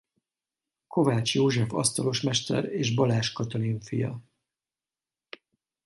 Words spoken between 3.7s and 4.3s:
fia.